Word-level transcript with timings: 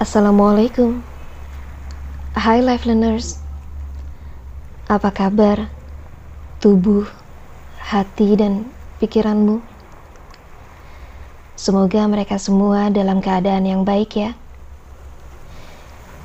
Assalamualaikum. 0.00 1.04
Hai 2.32 2.64
Life 2.64 2.88
Learners. 2.88 3.36
Apa 4.88 5.12
kabar 5.12 5.68
tubuh, 6.56 7.04
hati, 7.84 8.32
dan 8.32 8.64
pikiranmu? 8.96 9.60
Semoga 11.52 12.08
mereka 12.08 12.40
semua 12.40 12.88
dalam 12.88 13.20
keadaan 13.20 13.68
yang 13.68 13.84
baik 13.84 14.16
ya. 14.16 14.32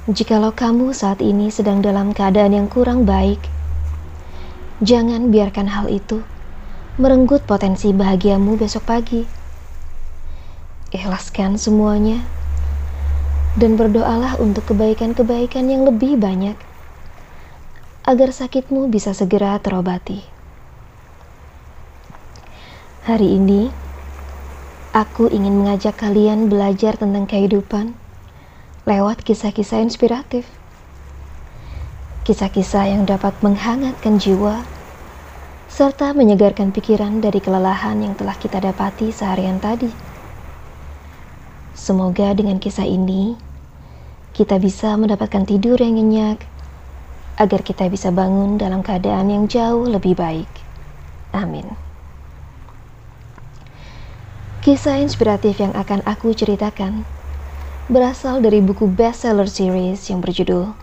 Jikalau 0.07 0.55
kamu 0.55 0.95
saat 0.95 1.19
ini 1.19 1.51
sedang 1.51 1.83
dalam 1.83 2.15
keadaan 2.15 2.55
yang 2.55 2.71
kurang 2.71 3.03
baik 3.03 3.43
Jangan 4.79 5.35
biarkan 5.35 5.67
hal 5.67 5.91
itu 5.91 6.23
merenggut 6.95 7.43
potensi 7.43 7.91
bahagiamu 7.91 8.55
besok 8.55 8.87
pagi. 8.87 9.27
Ikhlaskan 10.95 11.59
semuanya 11.59 12.34
dan 13.55 13.79
berdoalah 13.79 14.35
untuk 14.37 14.75
kebaikan-kebaikan 14.75 15.71
yang 15.71 15.87
lebih 15.87 16.19
banyak 16.19 16.59
agar 18.05 18.29
sakitmu 18.29 18.91
bisa 18.91 19.15
segera 19.15 19.57
terobati. 19.63 20.21
Hari 23.07 23.39
ini, 23.39 23.71
aku 24.91 25.31
ingin 25.31 25.55
mengajak 25.55 25.97
kalian 25.97 26.51
belajar 26.51 26.99
tentang 26.99 27.25
kehidupan 27.25 27.95
lewat 28.85 29.25
kisah-kisah 29.25 29.81
inspiratif. 29.81 30.45
Kisah-kisah 32.25 32.89
yang 32.89 33.05
dapat 33.05 33.41
menghangatkan 33.41 34.17
jiwa 34.17 34.65
serta 35.65 36.13
menyegarkan 36.13 36.69
pikiran 36.73 37.21
dari 37.21 37.41
kelelahan 37.41 38.01
yang 38.01 38.13
telah 38.13 38.37
kita 38.37 38.61
dapati 38.61 39.09
seharian 39.09 39.57
tadi. 39.61 40.14
Semoga 41.75 42.31
dengan 42.31 42.55
kisah 42.55 42.87
ini 42.87 43.35
kita 44.31 44.63
bisa 44.63 44.95
mendapatkan 44.95 45.43
tidur 45.43 45.75
yang 45.75 45.99
nyenyak 45.99 46.47
agar 47.35 47.61
kita 47.67 47.91
bisa 47.91 48.15
bangun 48.15 48.55
dalam 48.55 48.79
keadaan 48.79 49.27
yang 49.27 49.43
jauh 49.51 49.83
lebih 49.83 50.15
baik. 50.15 50.47
Amin. 51.35 51.75
Kisah 54.63 55.03
inspiratif 55.03 55.59
yang 55.59 55.75
akan 55.75 55.99
aku 56.07 56.31
ceritakan 56.31 57.03
berasal 57.91 58.39
dari 58.39 58.63
buku 58.63 58.87
bestseller 58.87 59.45
series 59.45 60.07
yang 60.07 60.23
berjudul 60.23 60.73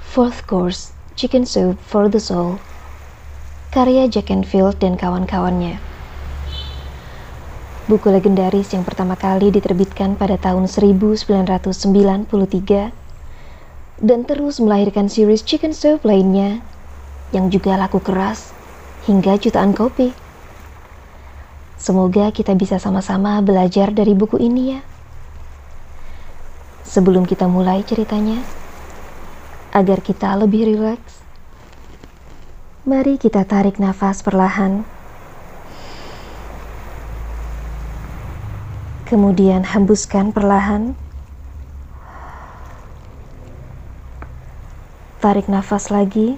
Fourth 0.00 0.48
Course 0.48 0.96
Chicken 1.14 1.44
Soup 1.44 1.76
for 1.84 2.08
the 2.08 2.18
Soul 2.18 2.64
karya 3.70 4.08
Jack 4.08 4.32
Canfield 4.32 4.80
dan 4.80 4.96
kawan-kawannya. 4.96 5.87
Buku 7.88 8.12
legendaris 8.12 8.76
yang 8.76 8.84
pertama 8.84 9.16
kali 9.16 9.48
diterbitkan 9.48 10.20
pada 10.20 10.36
tahun 10.36 10.68
1993 10.68 12.28
dan 14.04 14.20
terus 14.28 14.60
melahirkan 14.60 15.08
series 15.08 15.40
Chicken 15.40 15.72
Soup 15.72 16.04
lainnya 16.04 16.60
yang 17.32 17.48
juga 17.48 17.80
laku 17.80 18.04
keras 18.04 18.52
hingga 19.08 19.40
jutaan 19.40 19.72
kopi. 19.72 20.12
Semoga 21.80 22.28
kita 22.28 22.52
bisa 22.60 22.76
sama-sama 22.76 23.40
belajar 23.40 23.88
dari 23.88 24.12
buku 24.12 24.36
ini 24.36 24.76
ya. 24.76 24.84
Sebelum 26.84 27.24
kita 27.24 27.48
mulai 27.48 27.88
ceritanya, 27.88 28.44
agar 29.72 30.04
kita 30.04 30.36
lebih 30.36 30.76
rileks, 30.76 31.24
mari 32.84 33.16
kita 33.16 33.48
tarik 33.48 33.80
nafas 33.80 34.20
perlahan 34.20 34.97
Kemudian 39.08 39.64
hembuskan 39.64 40.36
perlahan. 40.36 40.92
Tarik 45.24 45.48
nafas 45.48 45.88
lagi. 45.88 46.36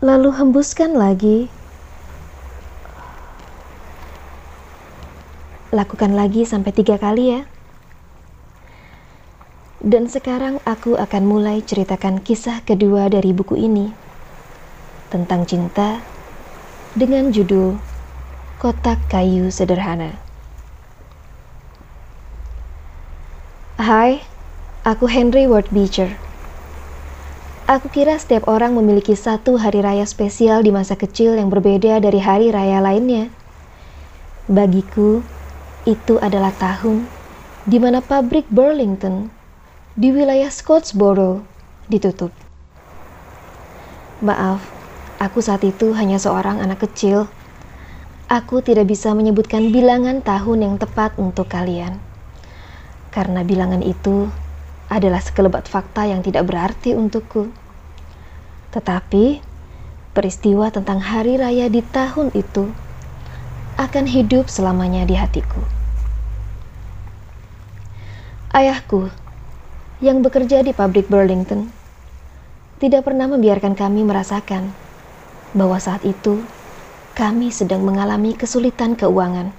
Lalu 0.00 0.32
hembuskan 0.40 0.96
lagi. 0.96 1.52
Lakukan 5.68 6.16
lagi 6.16 6.48
sampai 6.48 6.72
tiga 6.72 6.96
kali 6.96 7.28
ya. 7.28 7.44
Dan 9.84 10.08
sekarang 10.08 10.64
aku 10.64 10.96
akan 10.96 11.28
mulai 11.28 11.60
ceritakan 11.60 12.24
kisah 12.24 12.64
kedua 12.64 13.12
dari 13.12 13.36
buku 13.36 13.68
ini 13.68 13.92
tentang 15.12 15.44
cinta 15.44 16.13
dengan 16.94 17.34
judul 17.34 17.82
Kotak 18.62 19.10
Kayu 19.10 19.50
Sederhana. 19.50 20.14
Hai, 23.74 24.22
aku 24.86 25.10
Henry 25.10 25.50
Ward 25.50 25.74
Beecher. 25.74 26.22
Aku 27.66 27.90
kira 27.90 28.14
setiap 28.14 28.46
orang 28.46 28.78
memiliki 28.78 29.18
satu 29.18 29.58
hari 29.58 29.82
raya 29.82 30.06
spesial 30.06 30.62
di 30.62 30.70
masa 30.70 30.94
kecil 30.94 31.34
yang 31.34 31.50
berbeda 31.50 31.98
dari 31.98 32.22
hari 32.22 32.54
raya 32.54 32.78
lainnya. 32.78 33.34
Bagiku, 34.46 35.26
itu 35.82 36.22
adalah 36.22 36.54
tahun 36.54 37.10
di 37.66 37.82
mana 37.82 38.06
pabrik 38.06 38.46
Burlington 38.54 39.34
di 39.98 40.14
wilayah 40.14 40.52
Scottsboro 40.52 41.42
ditutup. 41.90 42.30
Maaf, 44.22 44.73
Aku 45.22 45.38
saat 45.38 45.62
itu 45.62 45.94
hanya 45.94 46.18
seorang 46.18 46.58
anak 46.58 46.90
kecil. 46.90 47.30
Aku 48.26 48.66
tidak 48.66 48.90
bisa 48.90 49.14
menyebutkan 49.14 49.70
bilangan 49.70 50.18
tahun 50.26 50.58
yang 50.66 50.74
tepat 50.74 51.14
untuk 51.22 51.46
kalian. 51.46 52.02
Karena 53.14 53.46
bilangan 53.46 53.78
itu 53.78 54.26
adalah 54.90 55.22
sekelebat 55.22 55.70
fakta 55.70 56.10
yang 56.10 56.18
tidak 56.18 56.50
berarti 56.50 56.98
untukku. 56.98 57.46
Tetapi, 58.74 59.38
peristiwa 60.18 60.74
tentang 60.74 60.98
hari 60.98 61.38
raya 61.38 61.70
di 61.70 61.78
tahun 61.78 62.34
itu 62.34 62.74
akan 63.78 64.04
hidup 64.10 64.50
selamanya 64.50 65.06
di 65.06 65.14
hatiku. 65.14 65.62
Ayahku, 68.50 69.14
yang 70.02 70.26
bekerja 70.26 70.66
di 70.66 70.74
pabrik 70.74 71.06
Burlington, 71.06 71.70
tidak 72.82 73.06
pernah 73.06 73.30
membiarkan 73.30 73.78
kami 73.78 74.02
merasakan 74.02 74.83
bahwa 75.54 75.78
saat 75.78 76.02
itu 76.02 76.42
kami 77.14 77.54
sedang 77.54 77.86
mengalami 77.86 78.34
kesulitan 78.34 78.98
keuangan. 78.98 79.54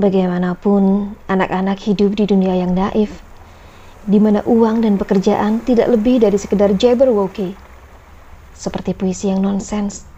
Bagaimanapun, 0.00 1.12
anak-anak 1.28 1.76
hidup 1.84 2.16
di 2.16 2.24
dunia 2.24 2.56
yang 2.56 2.72
naif, 2.72 3.20
di 4.08 4.16
mana 4.16 4.40
uang 4.48 4.80
dan 4.80 4.96
pekerjaan 4.96 5.60
tidak 5.60 5.92
lebih 5.92 6.24
dari 6.24 6.40
sekedar 6.40 6.72
jabberwocky, 6.72 7.52
seperti 8.56 8.96
puisi 8.96 9.28
yang 9.28 9.44
nonsens. 9.44 10.08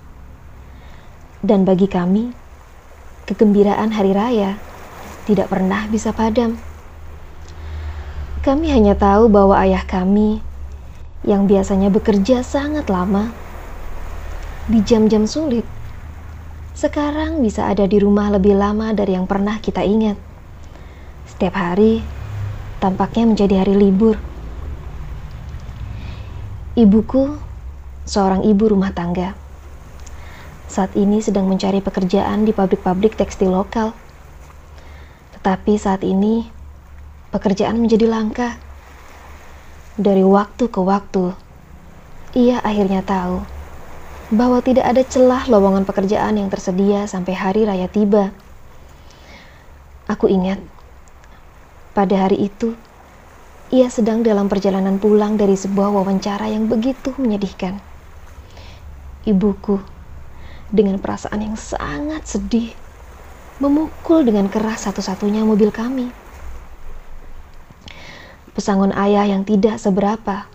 Dan 1.42 1.66
bagi 1.66 1.90
kami, 1.90 2.30
kegembiraan 3.26 3.90
hari 3.90 4.14
raya 4.14 4.62
tidak 5.26 5.50
pernah 5.50 5.90
bisa 5.90 6.14
padam. 6.14 6.62
Kami 8.46 8.70
hanya 8.70 8.94
tahu 8.94 9.26
bahwa 9.26 9.58
ayah 9.66 9.82
kami, 9.82 10.38
yang 11.26 11.50
biasanya 11.50 11.90
bekerja 11.90 12.46
sangat 12.46 12.86
lama, 12.86 13.41
di 14.70 14.78
jam-jam 14.86 15.26
sulit, 15.26 15.66
sekarang 16.70 17.42
bisa 17.42 17.66
ada 17.66 17.82
di 17.82 17.98
rumah 17.98 18.30
lebih 18.30 18.54
lama 18.54 18.94
dari 18.94 19.18
yang 19.18 19.26
pernah 19.26 19.58
kita 19.58 19.82
ingat. 19.82 20.14
Setiap 21.26 21.58
hari 21.58 22.06
tampaknya 22.78 23.26
menjadi 23.26 23.66
hari 23.66 23.74
libur. 23.74 24.22
Ibuku, 26.78 27.42
seorang 28.06 28.46
ibu 28.46 28.70
rumah 28.70 28.94
tangga, 28.94 29.34
saat 30.70 30.94
ini 30.94 31.18
sedang 31.18 31.50
mencari 31.50 31.82
pekerjaan 31.82 32.46
di 32.46 32.54
pabrik-pabrik 32.54 33.18
tekstil 33.18 33.50
lokal. 33.50 33.92
Tetapi 35.36 35.74
saat 35.74 36.06
ini 36.06 36.46
pekerjaan 37.34 37.82
menjadi 37.82 38.06
langka. 38.06 38.62
Dari 39.98 40.24
waktu 40.24 40.72
ke 40.72 40.80
waktu, 40.80 41.36
ia 42.32 42.62
akhirnya 42.64 43.04
tahu 43.04 43.61
bahwa 44.32 44.64
tidak 44.64 44.88
ada 44.88 45.04
celah 45.04 45.44
lowongan 45.44 45.84
pekerjaan 45.84 46.40
yang 46.40 46.48
tersedia 46.48 47.04
sampai 47.04 47.36
hari 47.36 47.68
raya 47.68 47.84
tiba. 47.84 48.32
Aku 50.08 50.24
ingat, 50.24 50.56
pada 51.92 52.24
hari 52.24 52.48
itu, 52.48 52.72
ia 53.68 53.92
sedang 53.92 54.24
dalam 54.24 54.48
perjalanan 54.48 54.96
pulang 54.96 55.36
dari 55.36 55.52
sebuah 55.52 55.92
wawancara 55.92 56.48
yang 56.48 56.64
begitu 56.64 57.12
menyedihkan. 57.20 57.76
Ibuku, 59.28 59.84
dengan 60.72 60.96
perasaan 60.96 61.52
yang 61.52 61.56
sangat 61.60 62.24
sedih, 62.24 62.72
memukul 63.60 64.24
dengan 64.24 64.48
keras 64.48 64.88
satu-satunya 64.88 65.44
mobil 65.44 65.68
kami. 65.68 66.08
Pesangon 68.56 68.96
ayah 68.96 69.28
yang 69.28 69.44
tidak 69.44 69.76
seberapa 69.76 70.48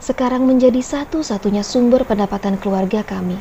sekarang 0.00 0.48
menjadi 0.48 0.80
satu-satunya 0.80 1.60
sumber 1.60 2.08
pendapatan 2.08 2.56
keluarga 2.56 3.04
kami. 3.04 3.36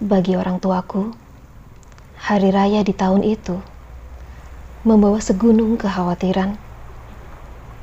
Bagi 0.00 0.36
orang 0.36 0.58
tuaku, 0.58 1.12
Hari 2.26 2.50
raya 2.50 2.82
di 2.82 2.90
tahun 2.90 3.22
itu 3.22 3.60
membawa 4.82 5.22
segunung 5.22 5.78
kekhawatiran, 5.78 6.58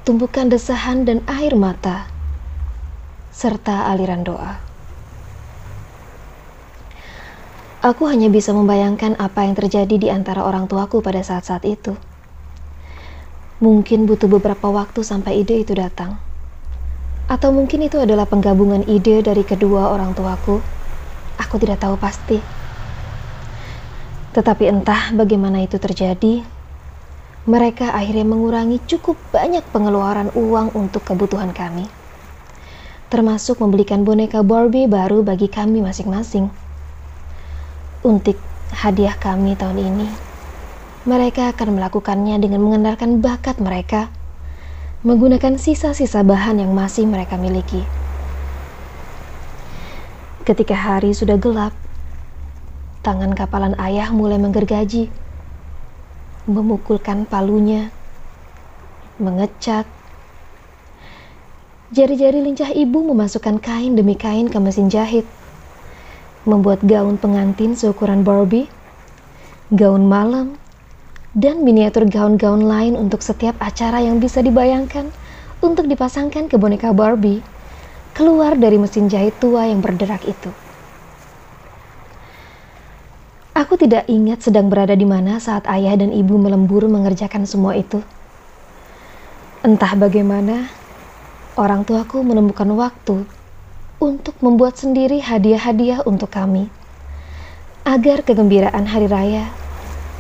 tumpukan 0.04 0.52
desahan 0.52 1.06
dan 1.08 1.24
air 1.30 1.56
mata, 1.56 2.10
serta 3.31 3.88
aliran 3.94 4.25
doa. 4.25 4.60
Aku 7.86 8.10
hanya 8.10 8.28
bisa 8.28 8.52
membayangkan 8.52 9.16
apa 9.22 9.48
yang 9.48 9.56
terjadi 9.56 9.96
di 9.96 10.08
antara 10.12 10.44
orang 10.44 10.68
tuaku 10.68 11.00
pada 11.00 11.24
saat-saat 11.24 11.64
itu. 11.64 11.94
Mungkin 13.64 14.10
butuh 14.10 14.28
beberapa 14.28 14.68
waktu 14.68 15.08
sampai 15.08 15.40
ide 15.40 15.62
itu 15.62 15.72
datang. 15.72 16.32
Atau 17.33 17.50
mungkin 17.50 17.81
itu 17.81 17.97
adalah 17.97 18.30
penggabungan 18.30 18.85
ide 18.85 19.25
dari 19.25 19.41
kedua 19.41 19.89
orang 19.89 20.13
tuaku. 20.13 20.62
Aku 21.41 21.57
tidak 21.57 21.81
tahu 21.81 21.97
pasti. 21.97 22.38
Tetapi 24.38 24.69
entah 24.69 25.09
bagaimana 25.18 25.65
itu 25.65 25.81
terjadi, 25.81 26.45
mereka 27.50 27.89
akhirnya 27.89 28.30
mengurangi 28.30 28.85
cukup 28.85 29.18
banyak 29.33 29.65
pengeluaran 29.74 30.30
uang 30.38 30.77
untuk 30.77 31.09
kebutuhan 31.09 31.57
kami. 31.57 31.89
Termasuk 33.09 33.57
membelikan 33.57 34.06
boneka 34.06 34.45
Barbie 34.45 34.86
baru 34.86 35.25
bagi 35.25 35.50
kami 35.50 35.81
masing-masing. 35.81 36.53
Untuk 38.06 38.38
hadiah 38.77 39.18
kami 39.18 39.57
tahun 39.57 39.81
ini, 39.81 40.07
mereka 41.09 41.50
akan 41.50 41.81
melakukannya 41.81 42.38
dengan 42.38 42.62
mengandalkan 42.62 43.25
bakat 43.25 43.57
mereka, 43.57 44.13
menggunakan 45.03 45.59
sisa-sisa 45.59 46.23
bahan 46.23 46.63
yang 46.63 46.71
masih 46.71 47.03
mereka 47.07 47.35
miliki. 47.35 47.83
Ketika 50.47 50.75
hari 50.75 51.15
sudah 51.15 51.39
gelap, 51.39 51.75
Tangan 53.03 53.35
kapalan 53.35 53.75
ayah 53.83 54.15
mulai 54.15 54.39
menggergaji, 54.39 55.11
memukulkan 56.47 57.27
palunya, 57.27 57.91
mengecat. 59.19 59.83
Jari-jari 61.91 62.39
lincah 62.39 62.71
ibu 62.71 63.03
memasukkan 63.03 63.59
kain 63.59 64.00
demi 64.00 64.15
kain 64.15 64.47
ke 64.47 64.55
mesin 64.55 64.88
jahit, 64.88 65.27
membuat 66.47 66.79
gaun 66.88 67.19
pengantin 67.19 67.75
seukuran 67.75 68.23
Barbie, 68.23 68.71
gaun 69.67 70.07
malam, 70.07 70.55
dan 71.33 71.65
miniatur 71.65 72.06
gaun-gaun 72.06 72.69
lain 72.69 72.94
untuk 72.94 73.25
setiap 73.25 73.57
acara 73.57 74.06
yang 74.06 74.21
bisa 74.21 74.45
dibayangkan 74.45 75.09
untuk 75.65 75.89
dipasangkan 75.89 76.45
ke 76.45 76.56
boneka 76.62 76.94
Barbie 76.94 77.41
keluar 78.13 78.53
dari 78.53 78.77
mesin 78.77 79.09
jahit 79.09 79.41
tua 79.41 79.65
yang 79.65 79.81
berderak 79.81 80.21
itu. 80.30 80.53
Aku 83.53 83.77
tidak 83.77 84.06
ingat 84.09 84.45
sedang 84.45 84.69
berada 84.69 84.94
di 84.94 85.06
mana 85.06 85.38
saat 85.38 85.65
ayah 85.69 85.97
dan 85.97 86.13
ibu 86.13 86.38
melembur 86.38 86.85
mengerjakan 86.89 87.45
semua 87.45 87.77
itu. 87.77 88.01
Entah 89.65 89.94
bagaimana, 89.94 90.69
orang 91.57 91.86
tuaku 91.86 92.21
menemukan 92.25 92.69
waktu 92.74 93.25
untuk 94.01 94.36
membuat 94.41 94.77
sendiri 94.77 95.21
hadiah-hadiah 95.21 96.01
untuk 96.06 96.33
kami, 96.33 96.69
agar 97.86 98.25
kegembiraan 98.25 98.89
hari 98.89 99.06
raya 99.06 99.62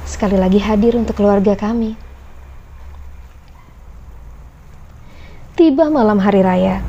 sekali 0.03 0.35
lagi 0.35 0.59
hadir 0.59 0.95
untuk 0.95 1.19
keluarga 1.19 1.55
kami. 1.55 1.95
Tiba 5.53 5.87
malam 5.87 6.17
hari 6.17 6.41
raya 6.41 6.81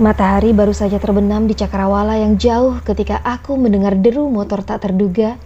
Matahari 0.00 0.56
baru 0.56 0.72
saja 0.72 0.96
terbenam 0.96 1.44
di 1.44 1.52
cakrawala 1.52 2.16
yang 2.16 2.40
jauh 2.40 2.80
ketika 2.88 3.20
aku 3.20 3.60
mendengar 3.60 3.92
deru 3.92 4.32
motor 4.32 4.64
tak 4.64 4.88
terduga 4.88 5.36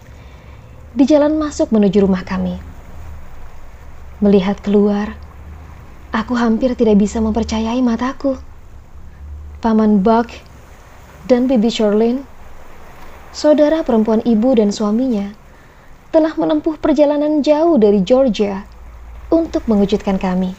di 0.95 1.03
jalan 1.03 1.35
masuk 1.35 1.75
menuju 1.75 2.07
rumah 2.07 2.23
kami. 2.23 2.55
Melihat 4.23 4.63
keluar, 4.63 5.19
aku 6.15 6.39
hampir 6.39 6.71
tidak 6.79 6.95
bisa 6.95 7.19
mempercayai 7.19 7.83
mataku. 7.83 8.39
Paman 9.59 9.99
Buck 9.99 10.31
dan 11.27 11.51
Bibi 11.51 11.67
Shirley, 11.67 12.23
saudara 13.35 13.83
perempuan 13.83 14.23
ibu 14.23 14.55
dan 14.55 14.71
suaminya, 14.71 15.35
telah 16.15 16.31
menempuh 16.39 16.79
perjalanan 16.79 17.43
jauh 17.43 17.75
dari 17.75 17.99
Georgia 17.99 18.63
untuk 19.27 19.67
mengejutkan 19.67 20.15
kami. 20.15 20.55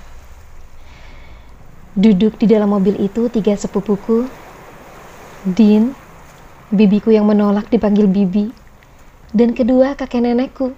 Duduk 1.96 2.36
di 2.36 2.44
dalam 2.44 2.76
mobil 2.76 2.92
itu 3.00 3.32
tiga 3.32 3.56
sepupuku, 3.56 4.28
Dean, 5.48 5.96
bibiku 6.68 7.08
yang 7.08 7.24
menolak 7.24 7.72
dipanggil 7.72 8.04
bibi, 8.04 8.52
dan 9.32 9.56
kedua 9.56 9.96
kakek 9.96 10.28
nenekku. 10.28 10.76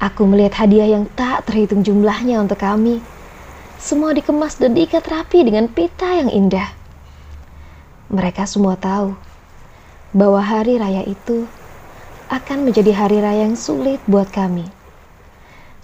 Aku 0.00 0.24
melihat 0.24 0.64
hadiah 0.64 0.96
yang 0.96 1.04
tak 1.12 1.44
terhitung 1.44 1.84
jumlahnya 1.84 2.40
untuk 2.40 2.64
kami. 2.64 3.04
Semua 3.76 4.16
dikemas 4.16 4.56
dan 4.56 4.72
diikat 4.72 5.04
rapi 5.04 5.44
dengan 5.44 5.68
pita 5.68 6.16
yang 6.16 6.32
indah. 6.32 6.72
Mereka 8.08 8.48
semua 8.48 8.80
tahu 8.80 9.12
bahwa 10.16 10.40
hari 10.40 10.80
raya 10.80 11.04
itu 11.04 11.44
akan 12.34 12.66
menjadi 12.66 12.90
hari 12.90 13.22
raya 13.22 13.46
yang 13.46 13.54
sulit 13.54 14.02
buat 14.10 14.26
kami. 14.34 14.66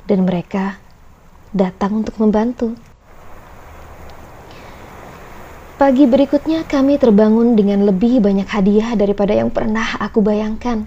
Dan 0.02 0.26
mereka 0.26 0.82
datang 1.54 2.02
untuk 2.02 2.18
membantu. 2.18 2.74
Pagi 5.78 6.04
berikutnya 6.04 6.66
kami 6.66 6.98
terbangun 7.00 7.56
dengan 7.56 7.86
lebih 7.86 8.20
banyak 8.20 8.44
hadiah 8.50 8.92
daripada 8.98 9.32
yang 9.32 9.48
pernah 9.48 9.96
aku 10.02 10.20
bayangkan. 10.20 10.84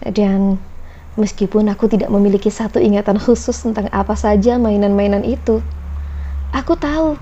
Dan 0.00 0.62
meskipun 1.18 1.66
aku 1.66 1.90
tidak 1.90 2.08
memiliki 2.08 2.48
satu 2.48 2.78
ingatan 2.78 3.18
khusus 3.18 3.58
tentang 3.58 3.90
apa 3.90 4.14
saja 4.14 4.56
mainan-mainan 4.56 5.26
itu, 5.26 5.60
aku 6.54 6.78
tahu 6.78 7.18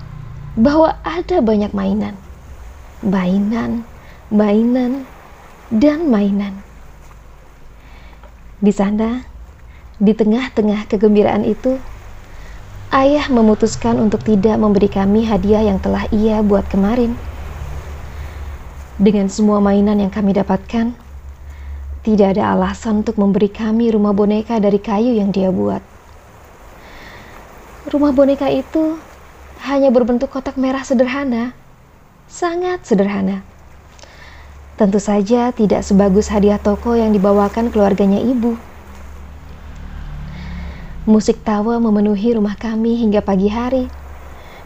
bahwa 0.55 0.95
ada 1.03 1.41
banyak 1.41 1.73
mainan. 1.75 2.15
Mainan, 3.03 3.83
mainan, 4.31 5.09
dan 5.73 6.07
mainan. 6.07 6.63
Di 8.65 8.73
sana, 8.73 9.21
di 10.01 10.09
tengah-tengah 10.17 10.89
kegembiraan 10.89 11.45
itu, 11.45 11.77
ayah 12.89 13.29
memutuskan 13.29 14.01
untuk 14.01 14.25
tidak 14.25 14.57
memberi 14.57 14.89
kami 14.89 15.21
hadiah 15.21 15.61
yang 15.69 15.77
telah 15.77 16.09
ia 16.09 16.41
buat 16.41 16.65
kemarin. 16.65 17.13
Dengan 18.97 19.29
semua 19.29 19.61
mainan 19.61 20.01
yang 20.01 20.09
kami 20.09 20.33
dapatkan, 20.33 20.97
tidak 22.01 22.27
ada 22.33 22.57
alasan 22.57 23.05
untuk 23.05 23.21
memberi 23.21 23.53
kami 23.53 23.93
rumah 23.93 24.17
boneka 24.17 24.57
dari 24.57 24.81
kayu 24.81 25.13
yang 25.13 25.29
dia 25.29 25.53
buat. 25.53 25.85
Rumah 27.85 28.17
boneka 28.17 28.49
itu 28.49 28.97
hanya 29.61 29.93
berbentuk 29.93 30.33
kotak 30.33 30.57
merah 30.57 30.81
sederhana, 30.81 31.53
sangat 32.25 32.81
sederhana. 32.81 33.45
Tentu 34.75 34.99
saja 34.99 35.55
tidak 35.55 35.87
sebagus 35.87 36.27
hadiah 36.27 36.59
toko 36.59 36.99
yang 36.99 37.15
dibawakan 37.15 37.71
keluarganya 37.71 38.19
ibu. 38.19 38.59
Musik 41.07 41.47
tawa 41.47 41.79
memenuhi 41.79 42.35
rumah 42.35 42.59
kami 42.59 42.99
hingga 42.99 43.23
pagi 43.23 43.47
hari, 43.47 43.87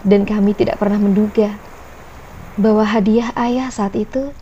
dan 0.01 0.25
kami 0.25 0.58
tidak 0.58 0.82
pernah 0.82 0.98
menduga 0.98 1.62
bahwa 2.58 2.82
hadiah 2.89 3.30
ayah 3.38 3.70
saat 3.70 3.94
itu 3.94 4.34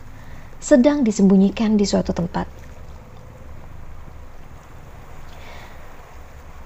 sedang 0.56 1.04
disembunyikan 1.04 1.76
di 1.76 1.84
suatu 1.84 2.16
tempat. 2.16 2.48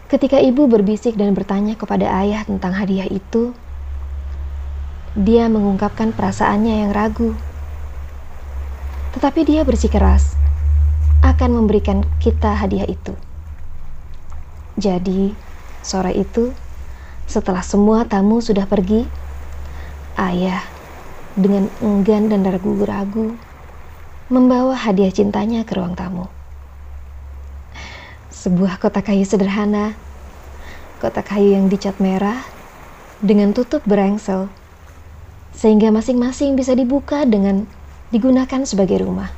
Ketika 0.07 0.39
ibu 0.39 0.71
berbisik 0.71 1.19
dan 1.19 1.35
bertanya 1.35 1.75
kepada 1.75 2.07
ayah 2.23 2.47
tentang 2.47 2.77
hadiah 2.77 3.09
itu, 3.11 3.57
dia 5.19 5.51
mengungkapkan 5.51 6.15
perasaannya 6.15 6.87
yang 6.87 6.93
ragu. 6.95 7.35
Tetapi 9.13 9.45
dia 9.45 9.63
bersikeras 9.63 10.41
akan 11.21 11.63
memberikan 11.63 12.03
kita 12.19 12.57
hadiah 12.57 12.89
itu. 12.89 13.15
Jadi, 14.81 15.37
sore 15.85 16.17
itu, 16.17 16.57
setelah 17.29 17.61
semua 17.61 18.09
tamu 18.09 18.41
sudah 18.41 18.65
pergi, 18.65 19.13
ayah 20.17 20.65
dengan 21.37 21.69
enggan 21.81 22.33
dan 22.33 22.45
ragu-ragu 22.45 23.37
membawa 24.33 24.73
hadiah 24.73 25.13
cintanya 25.13 25.69
ke 25.69 25.77
ruang 25.77 25.93
tamu. 25.93 26.33
Sebuah 28.33 28.81
kotak 28.81 29.13
kayu 29.13 29.29
sederhana, 29.29 30.01
kotak 30.97 31.37
kayu 31.37 31.53
yang 31.53 31.69
dicat 31.69 32.01
merah 32.01 32.41
dengan 33.21 33.53
tutup 33.53 33.85
berengsel, 33.85 34.49
sehingga 35.53 35.93
masing-masing 35.93 36.57
bisa 36.57 36.73
dibuka 36.73 37.29
dengan 37.29 37.69
digunakan 38.13 38.61
sebagai 38.69 39.01
rumah. 39.01 39.33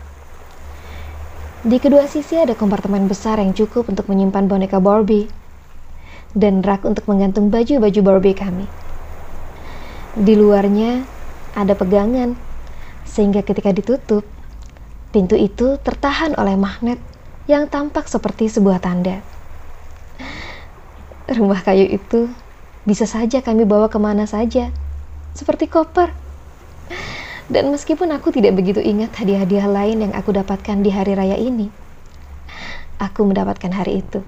Di 1.62 1.78
kedua 1.78 2.10
sisi 2.10 2.34
ada 2.36 2.58
kompartemen 2.58 3.06
besar 3.06 3.38
yang 3.38 3.54
cukup 3.54 3.86
untuk 3.86 4.10
menyimpan 4.10 4.50
boneka 4.50 4.82
Barbie 4.82 5.30
dan 6.34 6.60
rak 6.60 6.82
untuk 6.82 7.06
menggantung 7.06 7.48
baju-baju 7.48 8.00
Barbie 8.02 8.34
kami. 8.34 8.66
Di 10.18 10.34
luarnya 10.34 11.06
ada 11.54 11.78
pegangan 11.78 12.34
sehingga 13.06 13.46
ketika 13.46 13.70
ditutup, 13.70 14.26
pintu 15.14 15.38
itu 15.38 15.78
tertahan 15.78 16.34
oleh 16.34 16.58
magnet 16.58 16.98
yang 17.46 17.70
tampak 17.70 18.10
seperti 18.10 18.50
sebuah 18.50 18.82
tanda. 18.82 19.22
Rumah 21.30 21.62
kayu 21.62 21.86
itu 21.88 22.26
bisa 22.84 23.06
saja 23.06 23.40
kami 23.40 23.64
bawa 23.64 23.86
ke 23.88 23.96
mana 24.02 24.26
saja, 24.26 24.68
seperti 25.32 25.70
koper. 25.70 26.23
Dan 27.44 27.68
meskipun 27.68 28.08
aku 28.08 28.32
tidak 28.32 28.56
begitu 28.56 28.80
ingat 28.80 29.12
hadiah-hadiah 29.20 29.68
lain 29.68 30.08
yang 30.08 30.12
aku 30.16 30.32
dapatkan 30.32 30.80
di 30.80 30.88
hari 30.88 31.12
raya 31.12 31.36
ini, 31.36 31.68
aku 32.96 33.28
mendapatkan 33.28 33.68
hari 33.68 34.00
itu. 34.00 34.24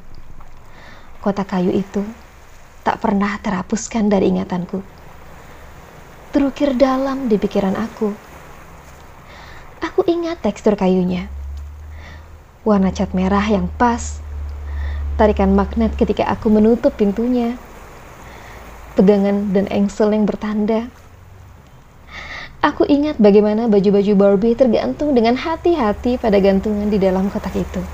Kota 1.24 1.48
kayu 1.48 1.72
itu 1.72 2.04
tak 2.84 3.00
pernah 3.00 3.40
terhapuskan 3.40 4.12
dari 4.12 4.28
ingatanku. 4.30 4.84
Terukir 6.36 6.76
dalam 6.76 7.32
di 7.32 7.40
pikiran 7.40 7.72
aku. 7.72 8.12
Aku 9.80 10.04
ingat 10.04 10.44
tekstur 10.44 10.76
kayunya. 10.76 11.32
Warna 12.68 12.92
cat 12.92 13.16
merah 13.16 13.42
yang 13.48 13.72
pas. 13.80 14.20
Tarikan 15.16 15.56
magnet 15.56 15.96
ketika 15.96 16.28
aku 16.28 16.52
menutup 16.52 16.92
pintunya. 17.00 17.56
Pegangan 18.92 19.56
dan 19.56 19.64
engsel 19.72 20.12
yang 20.12 20.28
bertanda 20.28 20.92
Aku 22.64 22.88
ingat 22.88 23.20
bagaimana 23.20 23.68
baju-baju 23.68 24.12
Barbie 24.16 24.56
tergantung 24.56 25.12
dengan 25.12 25.36
hati-hati 25.36 26.16
pada 26.16 26.40
gantungan 26.40 26.88
di 26.88 26.96
dalam 26.96 27.28
kotak 27.28 27.52
itu. 27.56 27.84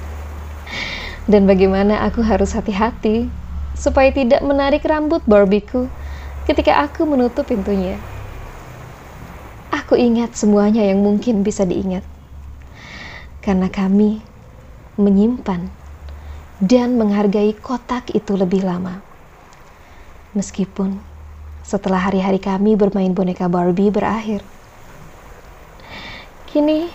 Dan 1.26 1.46
bagaimana 1.46 2.02
aku 2.06 2.22
harus 2.22 2.54
hati-hati 2.54 3.30
supaya 3.74 4.10
tidak 4.14 4.42
menarik 4.42 4.82
rambut 4.86 5.22
Barbieku 5.26 5.86
ketika 6.46 6.82
aku 6.82 7.06
menutup 7.06 7.46
pintunya. 7.46 7.98
Aku 9.72 9.96
ingat 9.96 10.36
semuanya 10.36 10.84
yang 10.84 11.00
mungkin 11.00 11.42
bisa 11.42 11.64
diingat. 11.64 12.04
Karena 13.42 13.66
kami 13.66 14.22
menyimpan 15.00 15.72
dan 16.62 16.94
menghargai 16.94 17.56
kotak 17.58 18.14
itu 18.14 18.38
lebih 18.38 18.62
lama. 18.62 19.02
Meskipun 20.32 21.11
setelah 21.62 21.98
hari-hari 22.02 22.42
kami 22.42 22.74
bermain 22.74 23.14
boneka 23.14 23.46
Barbie 23.46 23.88
berakhir. 23.88 24.42
Kini, 26.50 26.90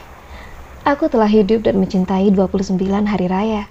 aku 0.85 1.09
telah 1.09 1.25
hidup 1.25 1.65
dan 1.65 1.81
mencintai 1.81 2.29
29 2.29 2.77
hari 3.07 3.25
raya. 3.25 3.63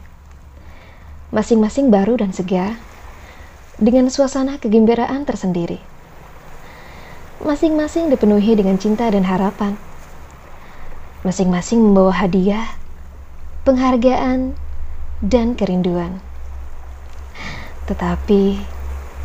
Masing-masing 1.30 1.94
baru 1.94 2.18
dan 2.18 2.34
segar, 2.34 2.80
dengan 3.76 4.08
suasana 4.08 4.56
kegembiraan 4.56 5.28
tersendiri. 5.28 5.78
Masing-masing 7.44 8.08
dipenuhi 8.08 8.56
dengan 8.56 8.80
cinta 8.80 9.06
dan 9.12 9.28
harapan. 9.28 9.76
Masing-masing 11.22 11.84
membawa 11.84 12.16
hadiah, 12.16 12.64
penghargaan, 13.68 14.56
dan 15.20 15.52
kerinduan. 15.52 16.24
Tetapi, 17.86 18.75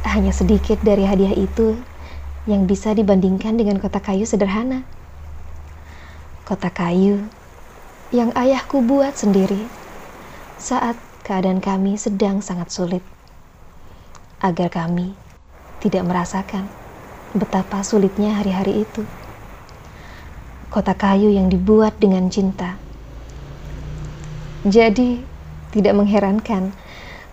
hanya 0.05 0.33
sedikit 0.33 0.81
dari 0.81 1.05
hadiah 1.05 1.33
itu 1.33 1.81
yang 2.49 2.65
bisa 2.65 2.93
dibandingkan 2.97 3.57
dengan 3.57 3.77
kota 3.77 4.01
kayu 4.01 4.25
sederhana 4.25 4.83
kotak 6.51 6.83
kayu 6.83 7.29
yang 8.11 8.35
ayahku 8.35 8.83
buat 8.83 9.15
sendiri 9.15 9.71
saat 10.59 10.99
keadaan 11.23 11.63
kami 11.63 11.95
sedang 11.95 12.43
sangat 12.43 12.75
sulit, 12.75 12.99
agar 14.43 14.67
kami 14.67 15.15
tidak 15.79 16.03
merasakan 16.03 16.67
betapa 17.31 17.85
sulitnya 17.87 18.35
hari-hari 18.35 18.83
itu. 18.83 19.07
Kotak 20.67 21.07
kayu 21.07 21.31
yang 21.31 21.47
dibuat 21.47 22.03
dengan 22.03 22.27
cinta. 22.27 22.75
Jadi, 24.67 25.23
tidak 25.71 25.95
mengherankan 25.95 26.75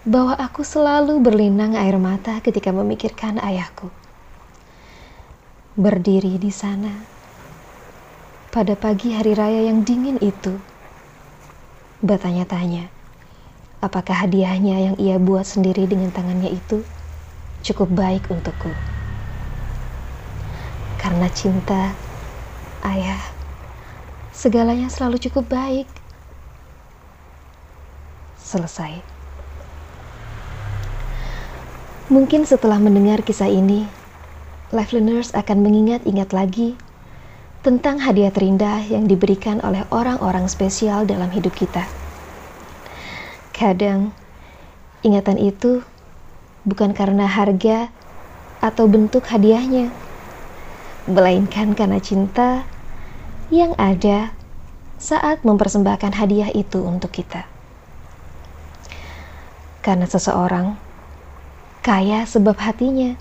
bahwa 0.08 0.32
aku 0.40 0.64
selalu 0.64 1.20
berlinang 1.20 1.76
air 1.76 2.00
mata 2.00 2.40
ketika 2.40 2.72
memikirkan 2.72 3.36
ayahku. 3.44 3.92
Berdiri 5.76 6.40
di 6.40 6.48
sana 6.48 7.04
pada 8.48 8.72
pagi 8.72 9.12
hari 9.12 9.36
raya 9.36 9.68
yang 9.68 9.84
dingin 9.84 10.16
itu. 10.24 10.56
Bertanya-tanya, 12.00 12.88
apakah 13.84 14.24
hadiahnya 14.24 14.76
yang 14.80 14.96
ia 14.96 15.20
buat 15.20 15.44
sendiri 15.44 15.84
dengan 15.84 16.08
tangannya 16.08 16.56
itu 16.56 16.88
cukup 17.60 17.92
baik 17.92 18.32
untukku? 18.32 18.72
Karena 20.96 21.28
cinta, 21.28 22.00
ayah, 22.80 23.20
segalanya 24.32 24.88
selalu 24.88 25.20
cukup 25.20 25.52
baik. 25.52 25.92
Selesai. 28.40 29.17
Mungkin 32.08 32.48
setelah 32.48 32.80
mendengar 32.80 33.20
kisah 33.20 33.52
ini, 33.52 33.84
life 34.72 34.96
learners 34.96 35.28
akan 35.36 35.60
mengingat-ingat 35.60 36.32
lagi 36.32 36.80
tentang 37.60 38.00
hadiah 38.00 38.32
terindah 38.32 38.80
yang 38.88 39.04
diberikan 39.04 39.60
oleh 39.60 39.84
orang-orang 39.92 40.48
spesial 40.48 41.04
dalam 41.04 41.28
hidup 41.28 41.52
kita. 41.52 41.84
Kadang, 43.52 44.16
ingatan 45.04 45.36
itu 45.36 45.84
bukan 46.64 46.96
karena 46.96 47.28
harga 47.28 47.92
atau 48.64 48.88
bentuk 48.88 49.28
hadiahnya, 49.28 49.92
melainkan 51.04 51.76
karena 51.76 52.00
cinta 52.00 52.64
yang 53.52 53.76
ada 53.76 54.32
saat 54.96 55.44
mempersembahkan 55.44 56.16
hadiah 56.16 56.48
itu 56.56 56.80
untuk 56.80 57.12
kita. 57.12 57.44
Karena 59.84 60.08
seseorang 60.08 60.87
kaya 61.88 62.28
sebab 62.28 62.60
hatinya, 62.60 63.16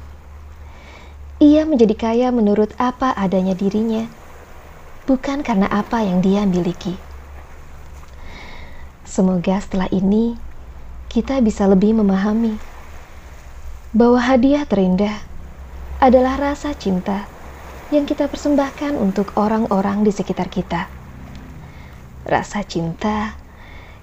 ia 1.40 1.64
menjadi 1.64 1.96
kaya 1.96 2.28
menurut 2.36 2.76
apa 2.76 3.16
adanya 3.16 3.56
dirinya 3.56 4.12
bukan 5.08 5.40
karena 5.40 5.72
apa 5.72 6.04
yang 6.04 6.20
dia 6.20 6.44
miliki. 6.44 7.00
Semoga 9.08 9.64
setelah 9.64 9.88
ini 9.88 10.36
kita 11.08 11.40
bisa 11.40 11.64
lebih 11.64 11.96
memahami 11.96 12.60
bahwa 13.96 14.20
hadiah 14.20 14.68
terindah 14.68 15.16
adalah 16.04 16.36
rasa 16.36 16.76
cinta 16.76 17.32
yang 17.88 18.04
kita 18.04 18.28
persembahkan 18.28 19.00
untuk 19.00 19.32
orang-orang 19.40 20.04
di 20.04 20.12
sekitar 20.12 20.52
kita. 20.52 20.92
Rasa 22.28 22.68
cinta 22.68 23.40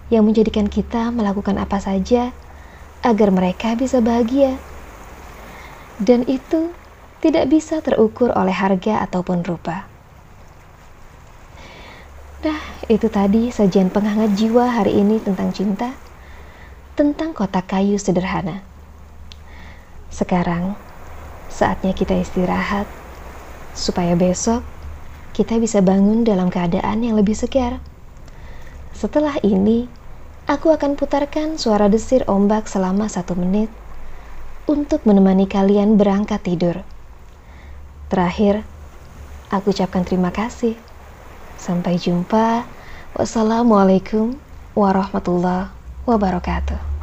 yang 0.08 0.24
menjadikan 0.24 0.72
kita 0.72 1.12
melakukan 1.12 1.60
apa 1.60 1.76
saja 1.84 2.32
agar 3.04 3.28
mereka 3.28 3.76
bisa 3.76 4.00
bahagia. 4.00 4.56
Dan 6.00 6.24
itu 6.24 6.72
tidak 7.20 7.52
bisa 7.52 7.84
terukur 7.84 8.32
oleh 8.32 8.56
harga 8.56 9.04
ataupun 9.04 9.44
rupa. 9.44 9.86
Nah, 12.44 12.60
itu 12.88 13.08
tadi 13.08 13.48
sajian 13.48 13.88
penghangat 13.92 14.36
jiwa 14.36 14.68
hari 14.68 15.00
ini 15.00 15.20
tentang 15.20 15.52
cinta, 15.52 15.96
tentang 16.96 17.32
kotak 17.32 17.68
kayu 17.68 17.96
sederhana. 17.96 18.64
Sekarang, 20.12 20.76
saatnya 21.48 21.96
kita 21.96 22.16
istirahat, 22.16 22.88
supaya 23.72 24.12
besok 24.16 24.64
kita 25.32 25.56
bisa 25.56 25.80
bangun 25.80 26.22
dalam 26.22 26.52
keadaan 26.52 27.00
yang 27.00 27.16
lebih 27.16 27.34
segar. 27.34 27.80
Setelah 28.92 29.40
ini, 29.42 29.88
aku 30.48 30.72
akan 30.72 30.96
putarkan 30.96 31.60
suara 31.60 31.88
desir 31.92 32.24
ombak 32.28 32.68
selama 32.68 33.08
satu 33.08 33.36
menit 33.36 33.72
untuk 34.64 35.04
menemani 35.04 35.48
kalian 35.48 36.00
berangkat 36.00 36.40
tidur. 36.44 36.76
Terakhir, 38.08 38.64
aku 39.52 39.72
ucapkan 39.72 40.04
terima 40.04 40.30
kasih 40.30 40.80
Sampai 41.54 42.02
jumpa. 42.02 42.66
Wassalamualaikum 43.14 44.42
warahmatullahi 44.74 45.70
wabarakatuh. 46.02 46.93